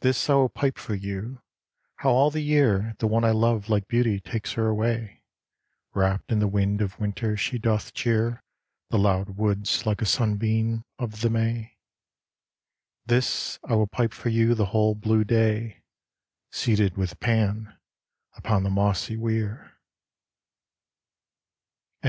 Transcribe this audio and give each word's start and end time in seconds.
This 0.00 0.28
I 0.28 0.34
will 0.34 0.48
pipe 0.48 0.78
for 0.78 0.96
you, 0.96 1.40
how 1.98 2.10
all 2.10 2.32
the 2.32 2.40
year 2.40 2.96
The 2.98 3.06
one 3.06 3.22
I 3.22 3.30
love 3.30 3.68
like 3.68 3.86
Beauty 3.86 4.18
takes 4.18 4.54
her 4.54 4.74
way. 4.74 5.22
Wrapped 5.94 6.32
in 6.32 6.40
the 6.40 6.48
wind 6.48 6.80
of 6.80 6.98
winter 6.98 7.36
she 7.36 7.56
doth 7.60 7.94
cheer 7.94 8.42
The 8.90 8.98
loud 8.98 9.36
woods 9.38 9.86
like 9.86 10.02
a 10.02 10.06
sunbeam 10.06 10.84
of 10.98 11.20
the 11.20 11.30
May. 11.30 11.78
This 13.06 13.60
I 13.62 13.76
will 13.76 13.86
pipe 13.86 14.12
for 14.12 14.28
you 14.28 14.56
the 14.56 14.66
whole 14.74 14.96
blue 14.96 15.22
day 15.22 15.84
Seated 16.50 16.96
with 16.96 17.20
Pan 17.20 17.78
upon 18.34 18.64
the 18.64 18.70
mossy 18.70 19.16
weir. 19.16 19.74